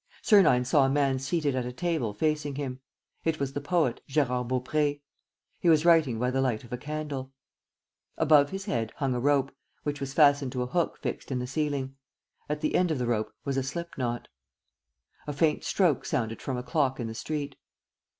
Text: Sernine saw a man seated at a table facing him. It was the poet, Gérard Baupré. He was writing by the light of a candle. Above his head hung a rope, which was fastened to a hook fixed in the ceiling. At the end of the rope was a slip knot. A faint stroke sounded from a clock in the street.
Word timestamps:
Sernine 0.23 0.65
saw 0.65 0.83
a 0.83 0.89
man 0.89 1.19
seated 1.19 1.53
at 1.55 1.63
a 1.63 1.71
table 1.71 2.11
facing 2.11 2.55
him. 2.55 2.79
It 3.23 3.39
was 3.39 3.53
the 3.53 3.61
poet, 3.61 4.01
Gérard 4.09 4.47
Baupré. 4.47 4.99
He 5.59 5.69
was 5.69 5.85
writing 5.85 6.17
by 6.17 6.31
the 6.31 6.41
light 6.41 6.63
of 6.63 6.73
a 6.73 6.77
candle. 6.79 7.31
Above 8.17 8.49
his 8.49 8.65
head 8.65 8.91
hung 8.95 9.13
a 9.13 9.19
rope, 9.19 9.55
which 9.83 9.99
was 9.99 10.15
fastened 10.15 10.53
to 10.53 10.63
a 10.63 10.65
hook 10.65 10.97
fixed 11.03 11.31
in 11.31 11.37
the 11.37 11.45
ceiling. 11.45 11.97
At 12.49 12.61
the 12.61 12.73
end 12.73 12.89
of 12.89 12.97
the 12.97 13.05
rope 13.05 13.31
was 13.45 13.57
a 13.57 13.61
slip 13.63 13.95
knot. 13.95 14.27
A 15.27 15.33
faint 15.33 15.63
stroke 15.63 16.03
sounded 16.03 16.41
from 16.41 16.57
a 16.57 16.63
clock 16.63 16.99
in 16.99 17.05
the 17.05 17.13
street. 17.13 17.55